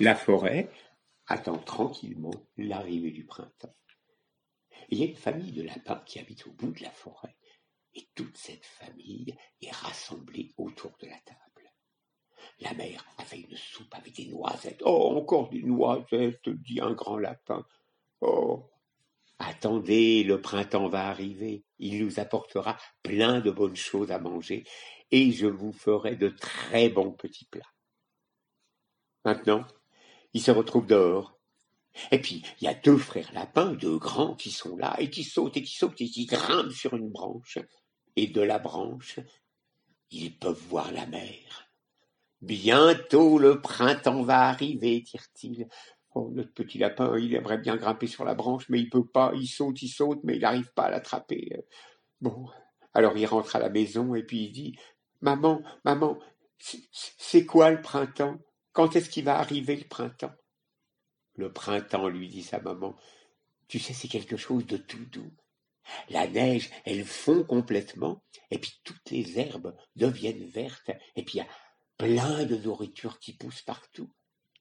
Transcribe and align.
La 0.00 0.14
forêt 0.14 0.70
attend 1.26 1.58
tranquillement 1.58 2.30
l'arrivée 2.56 3.10
du 3.10 3.24
printemps. 3.24 3.74
Il 4.90 4.98
y 4.98 5.02
a 5.02 5.06
une 5.06 5.16
famille 5.16 5.50
de 5.50 5.62
lapins 5.62 6.00
qui 6.06 6.20
habite 6.20 6.46
au 6.46 6.52
bout 6.52 6.70
de 6.70 6.84
la 6.84 6.90
forêt, 6.92 7.36
et 7.94 8.08
toute 8.14 8.36
cette 8.36 8.64
famille 8.64 9.34
est 9.60 9.72
rassemblée 9.72 10.54
autour 10.56 10.92
de 11.00 11.08
la 11.08 11.18
table. 11.18 11.72
La 12.60 12.74
mère 12.74 13.04
a 13.18 13.24
fait 13.24 13.40
une 13.40 13.56
soupe 13.56 13.92
avec 13.92 14.14
des 14.14 14.26
noisettes. 14.26 14.82
Oh, 14.84 15.16
encore 15.16 15.48
des 15.50 15.62
noisettes, 15.62 16.48
dit 16.48 16.80
un 16.80 16.92
grand 16.92 17.18
lapin. 17.18 17.66
Oh, 18.20 18.70
attendez, 19.40 20.22
le 20.22 20.40
printemps 20.40 20.88
va 20.88 21.08
arriver. 21.08 21.64
Il 21.78 22.04
nous 22.04 22.20
apportera 22.20 22.78
plein 23.02 23.40
de 23.40 23.50
bonnes 23.50 23.76
choses 23.76 24.12
à 24.12 24.20
manger, 24.20 24.62
et 25.10 25.32
je 25.32 25.46
vous 25.46 25.72
ferai 25.72 26.14
de 26.14 26.28
très 26.28 26.88
bons 26.88 27.10
petits 27.10 27.46
plats. 27.46 27.74
Maintenant, 29.24 29.66
il 30.34 30.42
se 30.42 30.50
retrouve 30.50 30.86
dehors. 30.86 31.38
Et 32.10 32.20
puis, 32.20 32.44
il 32.60 32.64
y 32.64 32.68
a 32.68 32.74
deux 32.74 32.96
frères 32.96 33.32
lapins, 33.32 33.72
deux 33.72 33.98
grands, 33.98 34.34
qui 34.34 34.50
sont 34.50 34.76
là, 34.76 34.94
et 34.98 35.10
qui 35.10 35.24
sautent, 35.24 35.56
et 35.56 35.62
qui 35.62 35.76
sautent, 35.76 36.00
et 36.00 36.08
qui 36.08 36.26
grimpent 36.26 36.72
sur 36.72 36.94
une 36.94 37.10
branche. 37.10 37.58
Et 38.16 38.28
de 38.28 38.40
la 38.40 38.58
branche, 38.58 39.20
ils 40.10 40.36
peuvent 40.36 40.62
voir 40.68 40.92
la 40.92 41.06
mer. 41.06 41.68
Bientôt 42.40 43.38
le 43.38 43.60
printemps 43.60 44.22
va 44.22 44.42
arriver, 44.42 45.02
tire-t-il. 45.02 45.68
Oh, 46.14 46.30
notre 46.32 46.52
petit 46.52 46.78
lapin, 46.78 47.18
il 47.18 47.34
aimerait 47.34 47.58
bien 47.58 47.76
grimper 47.76 48.06
sur 48.06 48.24
la 48.24 48.34
branche, 48.34 48.68
mais 48.68 48.80
il 48.80 48.88
peut 48.88 49.06
pas, 49.06 49.32
il 49.34 49.46
saute, 49.46 49.82
il 49.82 49.88
saute, 49.88 50.20
mais 50.24 50.36
il 50.36 50.40
n'arrive 50.40 50.72
pas 50.72 50.84
à 50.84 50.90
l'attraper. 50.90 51.64
Bon, 52.20 52.48
alors 52.94 53.16
il 53.16 53.26
rentre 53.26 53.56
à 53.56 53.58
la 53.58 53.68
maison 53.68 54.14
et 54.14 54.22
puis 54.22 54.44
il 54.44 54.52
dit, 54.52 54.78
Maman, 55.20 55.62
maman, 55.84 56.18
c'est 56.58 57.44
quoi 57.44 57.70
le 57.70 57.80
printemps? 57.80 58.38
Quand 58.78 58.94
est-ce 58.94 59.10
qu'il 59.10 59.24
va 59.24 59.40
arriver 59.40 59.74
le 59.74 59.88
printemps? 59.88 60.36
Le 61.34 61.52
printemps, 61.52 62.06
lui 62.06 62.28
dit 62.28 62.44
sa 62.44 62.60
maman, 62.60 62.94
tu 63.66 63.80
sais, 63.80 63.92
c'est 63.92 64.06
quelque 64.06 64.36
chose 64.36 64.66
de 64.66 64.76
tout 64.76 65.04
doux. 65.06 65.32
La 66.10 66.28
neige, 66.28 66.70
elle 66.84 67.04
fond 67.04 67.42
complètement, 67.42 68.22
et 68.52 68.58
puis 68.58 68.80
toutes 68.84 69.10
les 69.10 69.36
herbes 69.40 69.76
deviennent 69.96 70.46
vertes, 70.46 70.92
et 71.16 71.24
puis 71.24 71.34
il 71.34 71.36
y 71.38 71.40
a 71.40 71.48
plein 71.96 72.44
de 72.44 72.54
nourriture 72.54 73.18
qui 73.18 73.32
pousse 73.32 73.62
partout. 73.62 74.12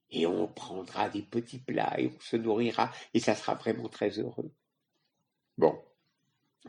Et 0.09 0.25
on 0.25 0.47
prendra 0.47 1.09
des 1.09 1.21
petits 1.21 1.59
plats 1.59 1.99
et 1.99 2.07
on 2.07 2.19
se 2.19 2.37
nourrira 2.37 2.91
et 3.13 3.19
ça 3.19 3.35
sera 3.35 3.53
vraiment 3.53 3.87
très 3.87 4.17
heureux. 4.17 4.51
Bon, 5.59 5.79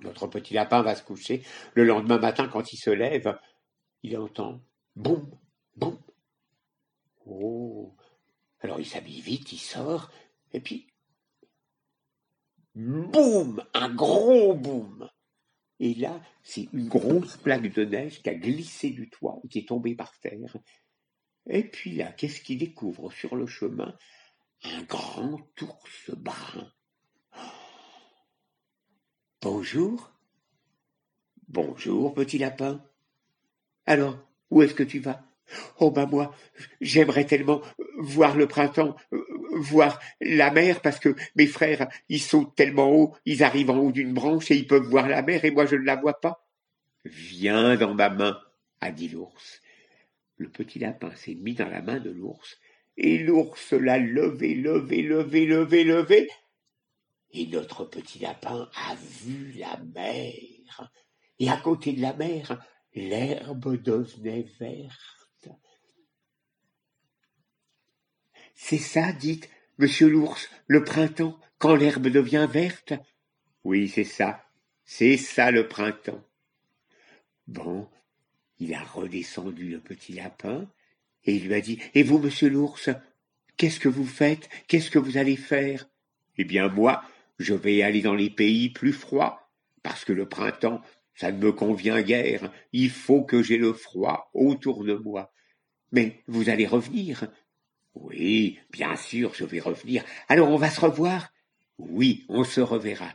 notre 0.02 0.26
petit 0.26 0.52
lapin 0.52 0.82
va 0.82 0.94
se 0.94 1.02
coucher. 1.02 1.42
Le 1.72 1.84
lendemain 1.84 2.18
matin, 2.18 2.46
quand 2.46 2.74
il 2.74 2.76
se 2.76 2.90
lève, 2.90 3.40
il 4.02 4.18
entend 4.18 4.60
boum, 4.96 5.30
boum. 5.76 5.98
Il 8.78 8.86
s'habille 8.86 9.20
vite, 9.20 9.52
il 9.52 9.58
sort, 9.58 10.10
et 10.52 10.60
puis 10.60 10.86
boum, 12.74 13.64
un 13.74 13.88
gros 13.90 14.54
boum. 14.54 15.10
Et 15.80 15.94
là, 15.94 16.20
c'est 16.42 16.68
une 16.72 16.88
grosse 16.88 17.36
plaque 17.36 17.72
de 17.72 17.84
neige 17.84 18.22
qui 18.22 18.28
a 18.30 18.34
glissé 18.34 18.90
du 18.90 19.08
toit 19.08 19.40
et 19.44 19.48
qui 19.48 19.60
est 19.60 19.68
tombée 19.68 19.94
par 19.94 20.18
terre. 20.20 20.56
Et 21.48 21.62
puis 21.62 21.92
là, 21.92 22.12
qu'est-ce 22.12 22.40
qu'il 22.40 22.58
découvre 22.58 23.12
sur 23.12 23.36
le 23.36 23.46
chemin? 23.46 23.96
Un 24.64 24.82
grand 24.82 25.40
ours 25.62 26.10
brun. 26.16 26.72
Bonjour. 29.42 30.12
Bonjour, 31.46 32.12
petit 32.14 32.38
lapin. 32.38 32.84
Alors, 33.86 34.18
où 34.50 34.62
est-ce 34.62 34.74
que 34.74 34.82
tu 34.82 34.98
vas? 34.98 35.27
Oh 35.80 35.90
ben 35.90 36.06
moi, 36.06 36.34
j'aimerais 36.80 37.24
tellement 37.24 37.62
voir 37.98 38.36
le 38.36 38.46
printemps, 38.46 38.96
voir 39.52 39.98
la 40.20 40.50
mer, 40.50 40.80
parce 40.80 40.98
que 40.98 41.14
mes 41.36 41.46
frères, 41.46 41.88
ils 42.08 42.20
sautent 42.20 42.54
tellement 42.54 42.90
haut, 42.90 43.16
ils 43.24 43.42
arrivent 43.42 43.70
en 43.70 43.78
haut 43.78 43.92
d'une 43.92 44.12
branche 44.12 44.50
et 44.50 44.56
ils 44.56 44.66
peuvent 44.66 44.88
voir 44.88 45.08
la 45.08 45.22
mer, 45.22 45.44
et 45.44 45.50
moi 45.50 45.66
je 45.66 45.76
ne 45.76 45.84
la 45.84 45.96
vois 45.96 46.20
pas. 46.20 46.46
Viens 47.04 47.76
dans 47.76 47.94
ma 47.94 48.10
main, 48.10 48.38
a 48.80 48.90
dit 48.90 49.08
l'ours. 49.08 49.62
Le 50.36 50.48
petit 50.48 50.78
lapin 50.78 51.10
s'est 51.16 51.34
mis 51.34 51.54
dans 51.54 51.68
la 51.68 51.82
main 51.82 51.98
de 51.98 52.10
l'ours, 52.10 52.58
et 52.96 53.18
l'ours 53.18 53.72
l'a 53.72 53.98
levé, 53.98 54.54
levé, 54.54 55.02
levé, 55.02 55.46
levé, 55.46 55.84
levé, 55.84 56.28
et 57.32 57.46
notre 57.46 57.84
petit 57.84 58.18
lapin 58.20 58.68
a 58.74 58.94
vu 58.94 59.52
la 59.52 59.78
mer. 59.94 60.90
Et 61.38 61.48
à 61.48 61.56
côté 61.56 61.92
de 61.92 62.00
la 62.00 62.14
mer, 62.14 62.58
l'herbe 62.94 63.80
devenait 63.82 64.46
verte. 64.58 65.27
C'est 68.60 68.76
ça, 68.76 69.12
dites, 69.12 69.48
monsieur 69.78 70.08
l'ours, 70.08 70.50
le 70.66 70.82
printemps, 70.82 71.38
quand 71.58 71.76
l'herbe 71.76 72.08
devient 72.08 72.48
verte? 72.50 72.92
Oui, 73.62 73.88
c'est 73.88 74.02
ça, 74.02 74.44
c'est 74.84 75.16
ça 75.16 75.52
le 75.52 75.68
printemps. 75.68 76.22
Bon, 77.46 77.88
il 78.58 78.74
a 78.74 78.82
redescendu 78.82 79.70
le 79.70 79.78
petit 79.78 80.12
lapin 80.12 80.68
et 81.24 81.36
il 81.36 81.46
lui 81.46 81.54
a 81.54 81.60
dit 81.60 81.78
Et 81.94 82.02
vous, 82.02 82.18
monsieur 82.18 82.50
l'ours, 82.50 82.90
qu'est-ce 83.56 83.78
que 83.78 83.88
vous 83.88 84.04
faites? 84.04 84.48
Qu'est-ce 84.66 84.90
que 84.90 84.98
vous 84.98 85.16
allez 85.16 85.36
faire? 85.36 85.88
Eh 86.36 86.44
bien, 86.44 86.68
moi, 86.68 87.02
je 87.38 87.54
vais 87.54 87.82
aller 87.82 88.02
dans 88.02 88.16
les 88.16 88.28
pays 88.28 88.70
plus 88.70 88.92
froids, 88.92 89.52
parce 89.84 90.04
que 90.04 90.12
le 90.12 90.28
printemps, 90.28 90.82
ça 91.14 91.30
ne 91.30 91.38
me 91.38 91.52
convient 91.52 92.02
guère. 92.02 92.52
Il 92.72 92.90
faut 92.90 93.22
que 93.22 93.40
j'ai 93.40 93.56
le 93.56 93.72
froid 93.72 94.30
autour 94.34 94.82
de 94.82 94.94
moi. 94.94 95.32
Mais 95.92 96.24
vous 96.26 96.50
allez 96.50 96.66
revenir 96.66 97.28
Oui, 98.00 98.58
bien 98.70 98.96
sûr, 98.96 99.34
je 99.34 99.44
vais 99.44 99.60
revenir. 99.60 100.04
Alors 100.28 100.50
on 100.50 100.56
va 100.56 100.70
se 100.70 100.80
revoir? 100.80 101.32
Oui, 101.78 102.24
on 102.28 102.44
se 102.44 102.60
reverra. 102.60 103.12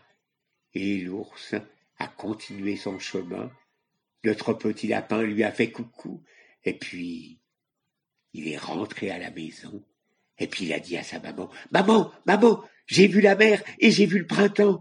Et 0.74 1.00
l'ours 1.00 1.56
a 2.00 2.08
continué 2.08 2.76
son 2.76 3.00
chemin 3.00 3.52
notre 4.24 4.54
petit 4.54 4.88
lapin 4.88 5.22
lui 5.22 5.44
a 5.44 5.52
fait 5.52 5.72
coucou, 5.72 6.24
et 6.64 6.74
puis 6.74 7.40
il 8.34 8.48
est 8.48 8.58
rentré 8.58 9.12
à 9.12 9.20
la 9.20 9.32
maison, 9.32 9.84
et 10.40 10.48
puis 10.48 10.66
il 10.66 10.74
a 10.74 10.80
dit 10.80 10.98
à 10.98 11.04
sa 11.04 11.20
maman, 11.20 11.50
Maman, 11.72 12.12
maman, 12.26 12.64
j'ai 12.88 13.08
vu 13.08 13.22
la 13.22 13.36
mer 13.36 13.62
et 13.80 13.92
j'ai 13.92 14.06
vu 14.06 14.20
le 14.20 14.28
printemps. 14.28 14.72